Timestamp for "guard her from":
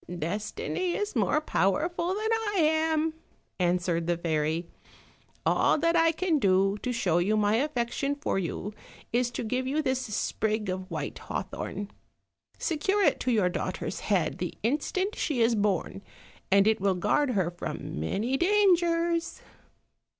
16.95-17.99